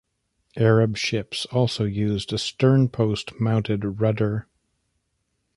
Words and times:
Arab 0.57 0.97
ships 0.97 1.45
also 1.51 1.83
used 1.83 2.33
a 2.33 2.39
sternpost-mounted 2.39 4.01
rudder. 4.01 4.47